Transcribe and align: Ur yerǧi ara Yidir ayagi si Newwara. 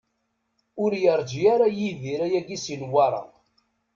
Ur 0.83 0.91
yerǧi 1.03 1.41
ara 1.53 1.67
Yidir 1.77 2.19
ayagi 2.25 2.57
si 2.63 2.73
Newwara. 2.81 3.23